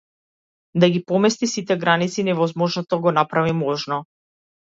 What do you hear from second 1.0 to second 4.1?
помести сите граници и невозможното да го направи можно.